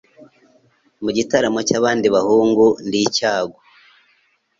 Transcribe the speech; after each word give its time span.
Mu 1.03 1.09
gitaramo 1.17 1.59
cy'abandi 1.67 2.07
bahungu, 2.15 2.65
ndi 2.85 2.99
icyago. 3.07 3.57